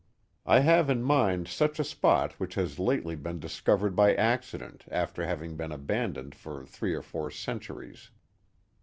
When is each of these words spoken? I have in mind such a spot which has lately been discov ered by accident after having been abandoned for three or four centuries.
I 0.47 0.61
have 0.61 0.89
in 0.89 1.03
mind 1.03 1.47
such 1.47 1.79
a 1.79 1.83
spot 1.83 2.33
which 2.39 2.55
has 2.55 2.79
lately 2.79 3.15
been 3.15 3.39
discov 3.39 3.81
ered 3.81 3.95
by 3.95 4.15
accident 4.15 4.85
after 4.89 5.23
having 5.27 5.55
been 5.55 5.71
abandoned 5.71 6.33
for 6.33 6.65
three 6.65 6.95
or 6.95 7.03
four 7.03 7.29
centuries. 7.29 8.09